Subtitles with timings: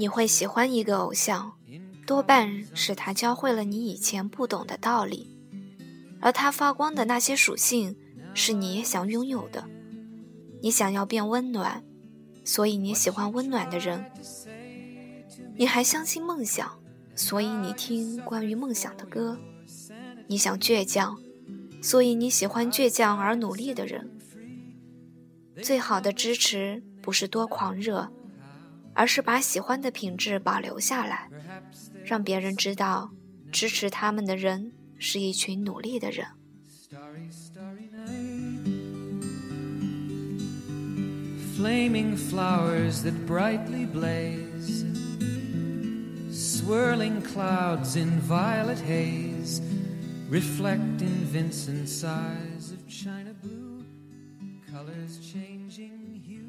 [0.00, 1.52] 你会喜欢一个偶像，
[2.06, 5.36] 多半是他教会了你以前不懂的道理，
[6.22, 7.94] 而他发光的那些属性
[8.32, 9.68] 是你也想拥有的。
[10.62, 11.84] 你想要变温暖，
[12.46, 14.02] 所以你喜欢温暖的人。
[15.58, 16.80] 你还相信梦想，
[17.14, 19.38] 所以你听关于梦想的歌。
[20.28, 21.20] 你想倔强，
[21.82, 24.10] 所以你喜欢倔强而努力的人。
[25.62, 28.10] 最好的支持不是多狂热，
[28.94, 31.28] 而是把喜欢的品质保留下来，
[32.04, 33.10] 让别人知道
[33.50, 36.26] 支持他们的人是一群努力的人。
[41.56, 44.84] Flaming flowers that brightly blaze.
[46.32, 49.60] Swirling clouds in violet haze.
[50.30, 53.84] Reflect in Vincent's eyes of china blue.
[54.70, 56.46] Colors changing hue.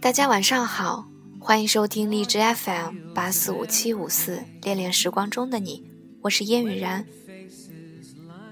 [0.00, 1.09] 大家晚上好，
[1.50, 5.84] 欢迎收听荔枝 FM 八四五七五四恋恋时光中的你，
[6.22, 7.04] 我是烟雨然。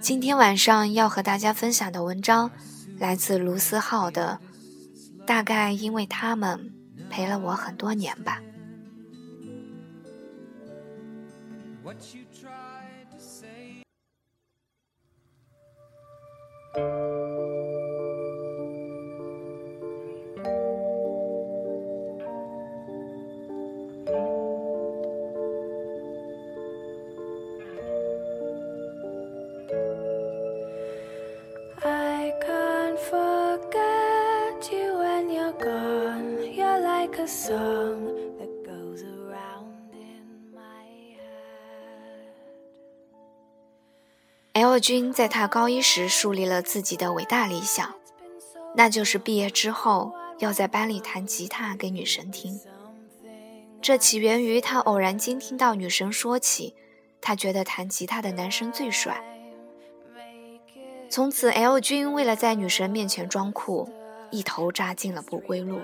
[0.00, 2.50] 今天晚上要和大家分享的文章
[2.98, 4.40] 来自卢思浩的
[5.24, 6.74] 《大概因为他们
[7.08, 8.42] 陪了我很多年吧》。
[11.84, 12.24] What you.
[44.78, 47.96] L 君在他高一时树立了自己的伟大理想，
[48.76, 52.60] 那就是毕业之后要在班里弹吉他给女神听。
[53.82, 56.76] 这起源于他偶然间听到女神说起，
[57.20, 59.20] 他觉得弹吉他的男生最帅。
[61.10, 63.90] 从此，L 君为了在女神面前装酷，
[64.30, 65.80] 一头扎进了不归路。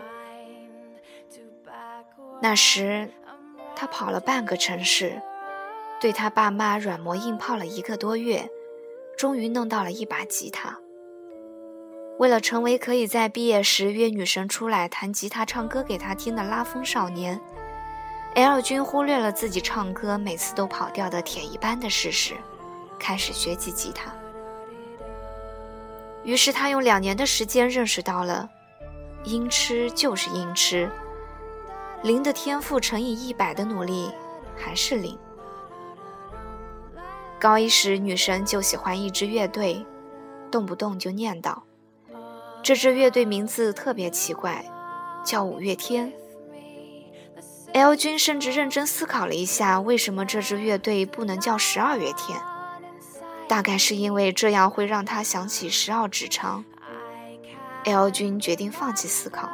[2.41, 3.11] 那时，
[3.75, 5.21] 他跑了半个城市，
[6.01, 8.49] 对他爸妈软磨硬泡了一个多月，
[9.17, 10.79] 终于弄到了一把吉他。
[12.19, 17.41] 为了成为可以在毕业时约女神出来弹吉他、唱歌给她听的拉风少年
[18.35, 22.35] ，L 君忽略了自己唱歌每次都跑调的铁一般的事实，
[22.99, 24.15] 开始学习吉他。
[26.23, 28.49] 于是他用两年的时间认识到了，
[29.25, 30.89] 音痴就是音痴，
[32.03, 34.11] 零的天赋乘以一百的努力
[34.57, 35.19] 还是零。
[37.45, 39.85] 高一时，女神就喜欢一支乐队，
[40.51, 41.55] 动不动就念叨。
[42.63, 44.65] 这支乐队名字特别奇怪，
[45.23, 46.11] 叫五月天。
[47.75, 52.41] L 君甚至认真思考了一下，为什么这支乐队不能叫十二月天？
[53.47, 56.65] 大概是因为这样会让他想起十二指肠。
[57.85, 59.51] L 君决定放弃思考。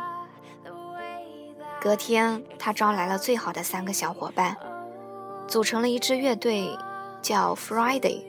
[1.80, 4.56] 隔天，他招来了最好的三个小伙伴，
[5.48, 6.70] 组成了一支乐队，
[7.22, 8.22] 叫 Friday。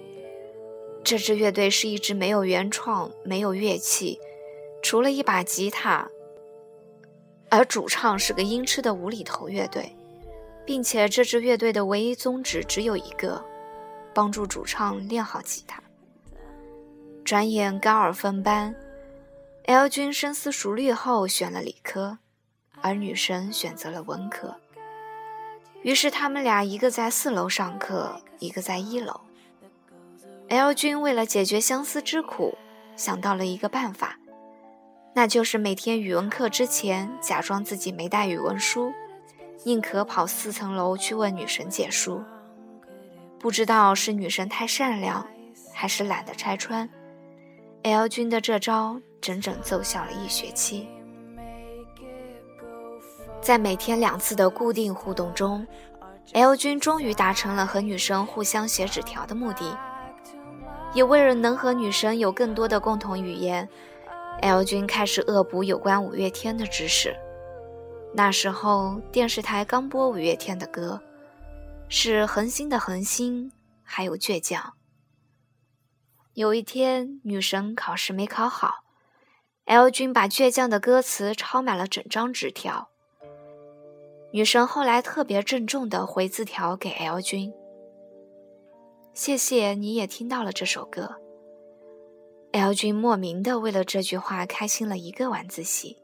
[1.03, 4.19] 这支乐队是一支没有原创、没有乐器，
[4.81, 6.07] 除了一把吉他，
[7.49, 9.95] 而主唱是个音痴的无厘头乐队，
[10.65, 13.43] 并且这支乐队的唯一宗旨只有一个。
[14.13, 15.81] 帮助主唱练好吉他。
[17.23, 18.75] 转眼高二分班
[19.67, 22.17] ，L 君深思熟虑后选了理科，
[22.81, 24.53] 而女神选择了文科。
[25.83, 29.19] 于是他们俩一个在四楼上课，一个在一楼。
[30.49, 32.57] L 君为了解决相思之苦，
[32.95, 34.19] 想到了一个办法，
[35.15, 38.91] 那就是每天语文课之前假装自己没带语文书，
[39.63, 42.21] 宁可跑四层楼去问女神借书。
[43.39, 45.25] 不知道是女神太善良，
[45.73, 46.87] 还是懒得拆穿
[47.81, 50.87] ，L 君的这招整整奏效了一学期。
[53.41, 55.65] 在每天两次的固定互动中
[56.33, 59.77] ，L 君终于达成了和女神互相写纸条的目的。
[60.93, 63.67] 也为了能和女神有更多的共同语言
[64.41, 67.15] ，L 君开始恶补有关五月天的知识。
[68.13, 71.01] 那时候电视台刚播五月天的歌。
[71.93, 73.51] 是恒星的恒星，
[73.83, 74.75] 还有倔强。
[76.33, 78.85] 有一天，女神考试没考好
[79.65, 82.90] ，L 君把倔强的歌词抄满了整张纸条。
[84.31, 87.53] 女神后来特别郑重地回字条给 L 君
[89.13, 91.15] ：“谢谢你也听到了这首歌。
[92.53, 95.97] ”L 君莫名的为了这句话开心了一个晚自习。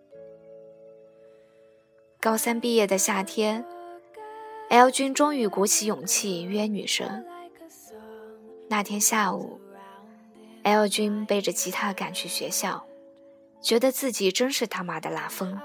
[2.20, 3.66] 高三毕业的夏天
[4.70, 7.26] ，L 君终于鼓起勇气约女神。
[8.70, 9.60] 那天下午。
[10.64, 12.86] L 君背着吉他赶去学校，
[13.62, 15.58] 觉得自己真是他妈的拉风。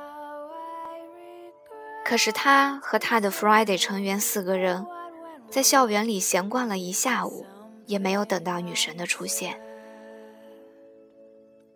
[2.12, 4.86] 可是他和他的 Friday 成员四个人，
[5.48, 7.46] 在校园里闲逛了一下午，
[7.86, 9.58] 也没有等到女神的出现。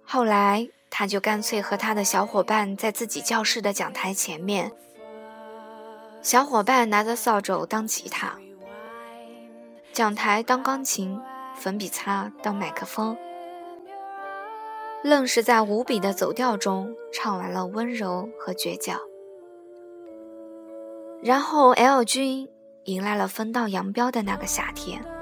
[0.04, 4.70] 后来，他就干脆和他的小伙伴在自己教室的讲台前面，
[6.20, 8.38] 小伙伴拿着扫帚当吉他，
[9.94, 11.18] 讲台当钢琴。
[11.54, 13.16] 粉笔擦当麦克风，
[15.02, 19.00] 愣是在无比的走调中唱完了温柔和倔强。
[21.22, 22.48] 然后 L 君
[22.84, 25.15] 迎来了分道扬镳的那个夏天。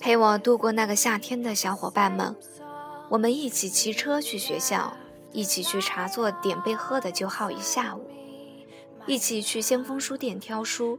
[0.00, 2.34] 陪我度过那个夏天的小伙伴们，
[3.08, 4.96] 我们一起骑车去学校，
[5.32, 8.08] 一起去茶座点杯喝的就好一下午，
[9.06, 10.98] 一起去先锋书店挑书。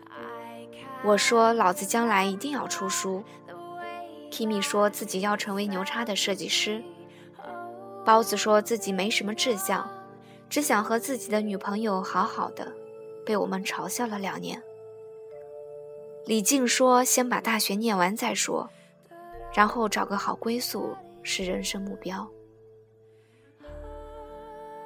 [1.03, 3.23] 我说老子将来一定要出书。
[4.31, 6.83] Kimi 说自己要成为牛叉的设计师。
[8.05, 9.89] 包子说自己没什么志向，
[10.49, 12.71] 只想和自己的女朋友好好的，
[13.25, 14.61] 被我们嘲笑了两年。
[16.25, 18.69] 李静说先把大学念完再说。
[19.53, 22.27] 然后找个好归宿是人生目标。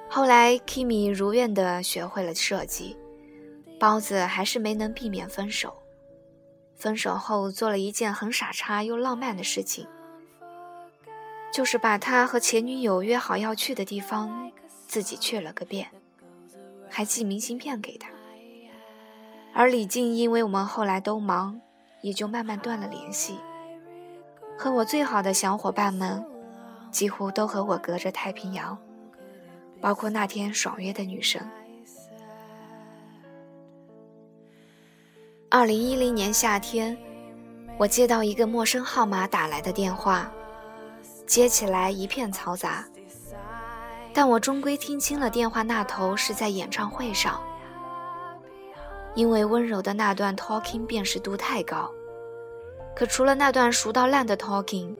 [0.09, 2.97] 后来，Kimi 如愿的学会了设计，
[3.79, 5.73] 包子还是没能避免分手。
[6.75, 9.87] 分手后做了一件很傻叉又浪漫的事情，
[11.51, 14.51] 就是把他和前女友约好要去的地方
[14.87, 15.89] 自己去了个遍，
[16.89, 18.09] 还寄明信片给他。
[19.53, 21.61] 而李静因为我们后来都忙，
[22.01, 23.37] 也就慢慢断了联系。
[24.57, 26.23] 和我最好的小伙伴们，
[26.91, 28.77] 几乎都和我隔着太平洋，
[29.81, 31.41] 包括那天爽约的女生。
[35.49, 36.97] 二零一零年夏天，
[37.77, 40.31] 我接到一个陌生号码打来的电话，
[41.27, 42.85] 接起来一片嘈杂，
[44.13, 47.41] 但我终归听清了电话那头是在演唱会上，
[49.13, 51.91] 因为温柔的那段 talking 辨识度太高。
[52.95, 54.95] 可除了那段熟到烂的 talking，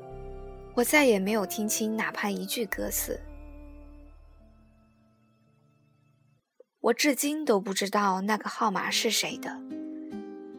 [0.73, 3.19] 我再也没有听清哪怕一句歌词。
[6.81, 9.57] 我至今都不知道那个号码是谁的，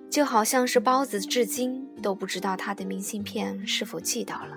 [0.08, 4.56] 就好像是包子至今都不知道他的明信片是否寄到了。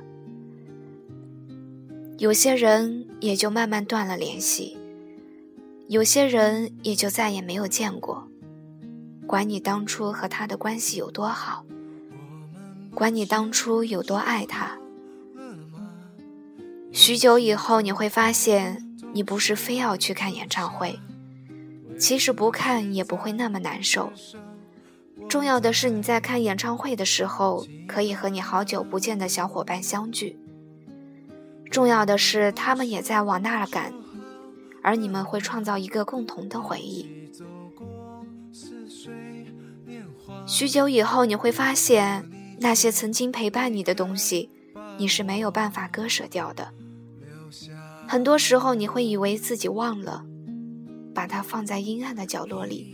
[2.20, 4.78] 有些人也就慢慢断了联系，
[5.88, 8.28] 有些人也就再也没有见过。
[9.28, 11.66] 管你当初和他的关系有多好。
[12.98, 14.76] 管你当初有多爱他，
[16.92, 21.00] 许久以后你会发现，你不是非要去看演唱会，
[22.00, 24.12] 其实不看也不会那么难受。
[25.30, 30.36] 重要的是你在看演唱会的时候，可以和你好久不见的小伙伴相聚。
[31.70, 33.94] 重要的是他们也在往那儿赶，
[34.82, 37.08] 而你们会创造一个共同的回忆。
[40.48, 42.28] 许久以后你会发现。
[42.60, 44.50] 那些曾经陪伴你的东西，
[44.98, 46.74] 你是没有办法割舍掉的。
[48.08, 50.26] 很多时候，你会以为自己忘了，
[51.14, 52.94] 把它放在阴暗的角落里。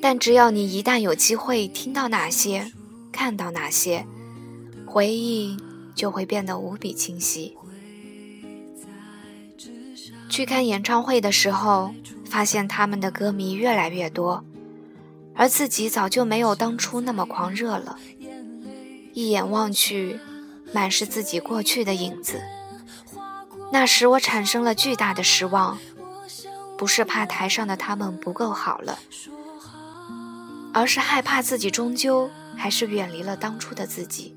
[0.00, 2.70] 但只要你一旦有机会听到哪些，
[3.10, 4.06] 看到哪些，
[4.86, 5.56] 回忆
[5.94, 7.56] 就会变得无比清晰。
[10.28, 11.92] 去看演唱会的时候，
[12.24, 14.44] 发现他们的歌迷越来越多。
[15.38, 17.96] 而自己早就没有当初那么狂热了，
[19.14, 20.18] 一眼望去，
[20.74, 22.42] 满是自己过去的影子。
[23.70, 25.78] 那时我产生了巨大的失望，
[26.76, 28.98] 不是怕台上的他们不够好了，
[30.74, 34.34] 而是害怕自己终究还是远离了当初的自己？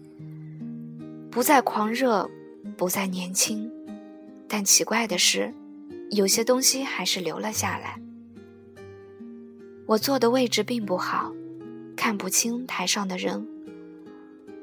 [1.31, 2.29] 不再狂热，
[2.77, 3.71] 不再年轻，
[4.47, 5.51] 但奇怪的是，
[6.11, 7.99] 有些东西还是留了下来。
[9.91, 11.33] 我坐的位置并不好，
[11.97, 13.45] 看不清台上的人。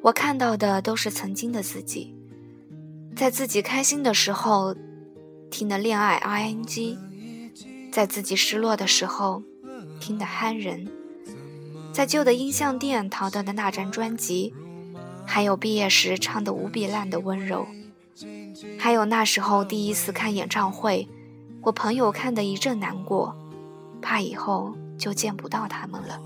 [0.00, 2.14] 我看到的都是曾经的自己，
[3.14, 4.75] 在自己开心的时候
[5.50, 6.97] 听的恋爱 ing，
[7.92, 9.42] 在自己失落的时候
[10.00, 10.88] 听的憨人，
[11.92, 14.54] 在旧的音像店淘到的那张专辑，
[15.26, 17.66] 还有毕业时唱的无比烂的温柔，
[18.78, 21.06] 还有那时候第一次看演唱会，
[21.61, 23.37] 我朋友看的一阵难过，
[24.00, 26.21] 怕以后就见不到他们了。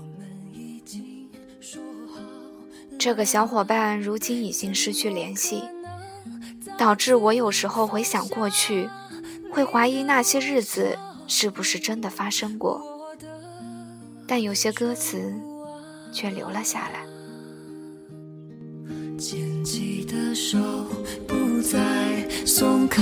[2.99, 5.63] 这个小伙伴如今已经失去联系，
[6.77, 8.89] 导致我有时候回想过去，
[9.51, 12.81] 会怀疑那些日子是不是真的发生过。
[14.25, 15.33] 但有些歌词
[16.13, 17.05] 却留了下来。
[19.17, 20.57] 牵起的手
[21.27, 23.01] 不再松开，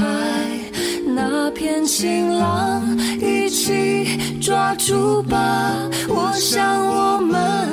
[1.15, 2.81] 那片晴朗
[3.19, 5.89] 一起抓住吧。
[6.07, 7.69] 我想我们。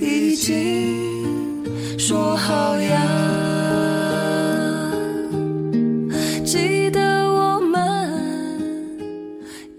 [0.00, 3.02] 已经说好呀，
[6.44, 7.00] 记得
[7.32, 8.08] 我们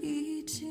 [0.02, 0.68] 已经。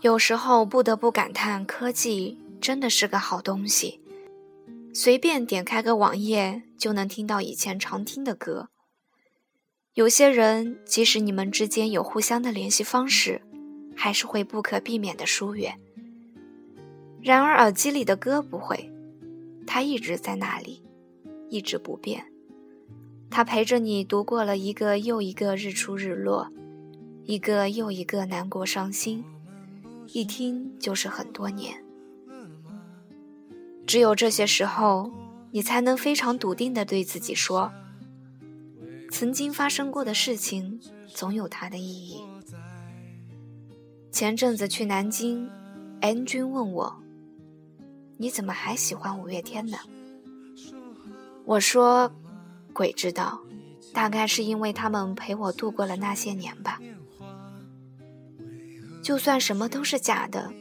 [0.00, 4.00] 有时候不得不感叹，科技真的是个好东西。
[5.00, 8.68] 随便点开个网页，就能听到以前常听的歌。
[9.94, 13.40] 有些人，即使你们之间有互相的联系方式。
[13.94, 15.78] 还是会不可避免的疏远。
[17.20, 18.90] 然而耳机里的歌不会，
[19.66, 20.82] 它一直在那里，
[21.48, 22.24] 一直不变。
[23.30, 26.48] 它陪着你度过了一个又一个日出日落，
[27.24, 29.24] 一个又一个难过伤心，
[30.12, 31.84] 一听就是很多年。
[33.88, 35.10] 只有这些时候，
[35.50, 37.72] 你才能非常笃定地对自己说：
[39.10, 42.22] 曾经发生过的事情，总有它的意义。
[44.12, 45.48] 前阵子去南京
[46.00, 47.02] ，N 君问我
[48.18, 49.78] ：“你怎么还喜欢五月天呢？”
[51.46, 52.12] 我说
[52.74, 53.40] ：“鬼知道，
[53.94, 56.78] 大概是因为他们陪我度过了那些年吧。
[59.02, 60.52] 就算什么都是假的，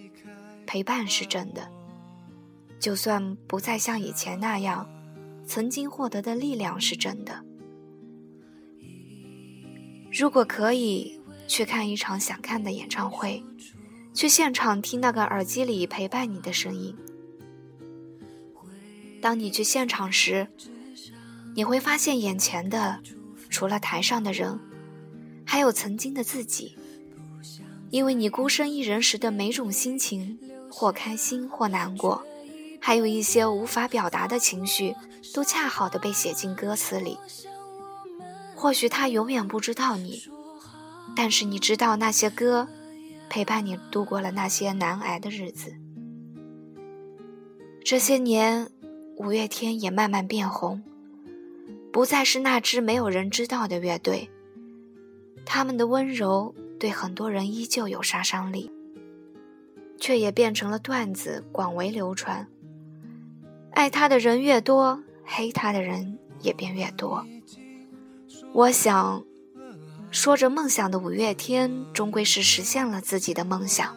[0.65, 1.69] 陪伴是真的。
[2.79, 4.89] 就算不再像以前那样，
[5.46, 7.43] 曾经获得的力量是真的。
[10.12, 11.15] 如果可以。”
[11.50, 13.41] 去看一场想看的演唱会，
[14.13, 16.93] 去现场听那个耳机里陪伴你的声音。
[19.22, 20.50] 当你去现场时，
[21.55, 23.00] 你会发现眼前的
[23.50, 24.60] 除了台上的人，
[25.46, 26.75] 还有曾经的自己。
[27.91, 30.38] 因为你孤身一人时的每种心情，
[30.69, 32.22] 或开心或难过，
[32.88, 34.96] 还有一些无法表达的情绪，
[35.34, 37.17] 都恰好的被写进歌词里。
[38.56, 40.24] 或许他永远不知道你。
[41.13, 42.65] 但是你知道那些歌，
[43.27, 45.75] 陪伴你度过了那些难挨的日子。
[47.84, 48.70] 这些年，
[49.17, 50.82] 五月天也慢慢变红，
[51.91, 54.29] 不再是那支没有人知道的乐队。
[55.46, 58.72] 他们的温柔对很多人依旧有杀伤力，
[60.00, 62.48] 却也变成了段子，广为流传。
[63.77, 67.24] 爱他的人越多，黑他的人也便越多。
[68.51, 69.24] 我想。
[70.10, 73.96] 说着梦想的五月天，终归是实现了自己的梦想，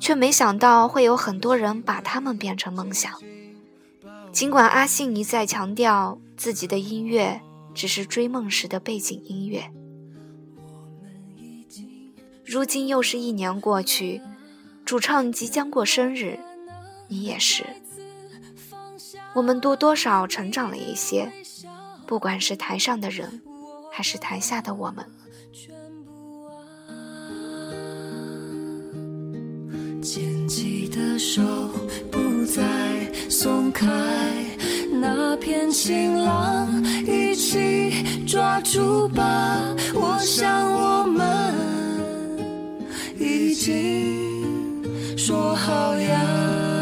[0.00, 3.10] 却没想到会有很多人把他们变成梦想。
[4.32, 7.40] 尽管阿信一再强调自己的音乐
[7.72, 9.70] 只是追梦时的背景音乐，
[12.44, 14.20] 如今又是一年过去，
[14.84, 16.40] 主唱即将过生日，
[17.06, 17.64] 你也是，
[19.34, 21.32] 我们都多少成长了一些，
[22.06, 23.40] 不管是台上的人。
[23.96, 25.06] 还是台下的我们。
[30.02, 31.40] 牵起的手
[32.10, 32.60] 不再
[33.30, 33.86] 松开，
[34.90, 36.68] 那片晴朗
[37.06, 39.60] 一起抓住吧。
[39.94, 41.54] 我想我们
[43.16, 46.73] 已经说好呀。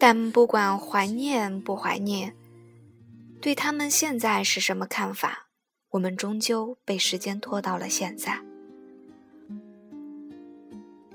[0.00, 2.34] 但不管怀念不怀念，
[3.38, 5.48] 对他们现在是什么看法，
[5.90, 8.40] 我们终究被时间拖到了现在。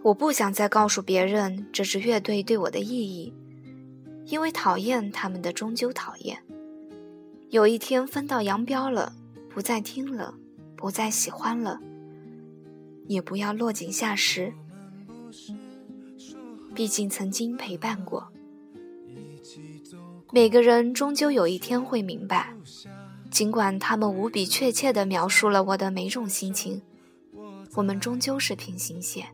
[0.04, 3.34] 我不想再告诉别人这支乐队对我的意义，
[4.28, 6.40] 因为讨厌他们的终究讨厌。
[7.50, 9.16] 有一天分道扬镳了，
[9.50, 10.36] 不再听了，
[10.78, 11.82] 不再喜欢了，
[13.08, 14.54] 也不要落井下石。
[16.76, 18.32] 毕竟曾经陪伴过。
[20.32, 22.54] 每个人终究有一天会明白，
[23.32, 26.82] 尽管他们无比确切地描述了我的每种心情，
[27.76, 29.28] 我们终究是平行线，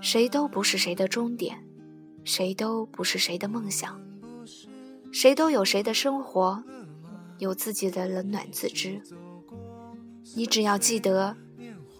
[0.00, 1.64] 谁都不是谁的终点，
[2.24, 4.00] 谁都不是谁的梦想，
[5.12, 6.62] 谁都有谁的生活，
[7.38, 9.00] 有自己的冷暖自知。
[10.36, 11.36] 你只要记得，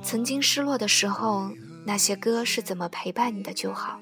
[0.03, 1.51] 曾经失落的时候，
[1.85, 4.01] 那些歌是怎么陪伴你的就好。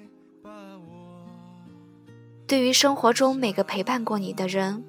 [2.48, 4.82] 对于生活中每个陪伴过你的人，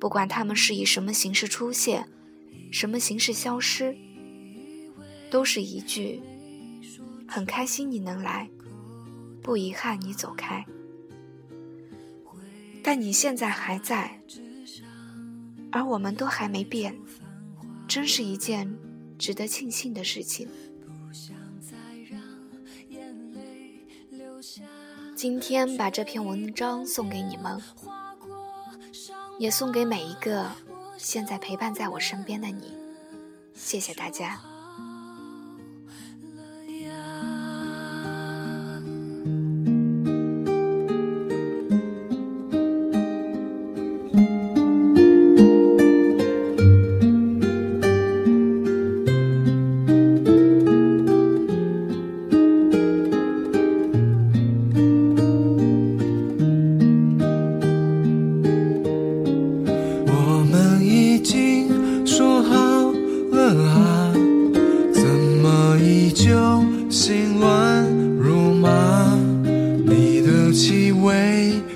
[0.00, 2.08] 不管他们是以什么形式出现，
[2.72, 3.94] 什么形式消失，
[5.30, 6.22] 都是一句
[7.28, 8.48] “很开心你能来，
[9.42, 10.64] 不遗憾你走开”。
[12.82, 14.18] 但你现在还在，
[15.70, 16.98] 而我们都还没变，
[17.86, 18.74] 真是一件
[19.18, 20.48] 值得庆幸的事情。
[25.20, 27.60] 今天把这篇文章送给你们，
[29.38, 30.46] 也送给每一个
[30.96, 32.74] 现在陪伴在我身边的你。
[33.52, 34.40] 谢谢大家。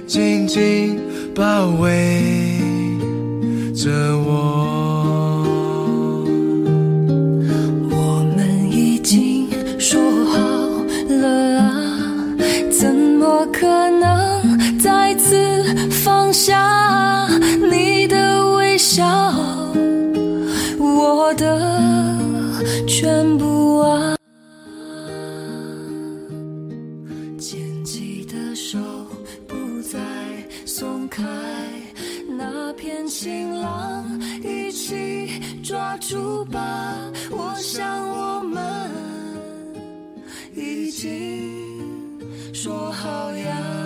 [0.06, 0.98] 紧紧
[1.34, 2.22] 包围
[3.74, 5.44] 着我
[7.90, 9.48] 我们已经
[9.78, 10.38] 说好
[11.08, 11.62] 了啊
[12.70, 17.28] 怎么可能再次放下
[17.70, 19.04] 你的微笑？
[20.78, 22.16] 我的
[22.86, 23.43] 全部
[34.42, 36.94] 一起抓住吧，
[37.30, 38.90] 我想我们
[40.54, 42.22] 已经
[42.52, 43.83] 说好要。